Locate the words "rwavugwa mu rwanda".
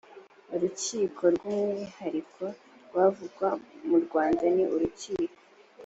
2.87-4.43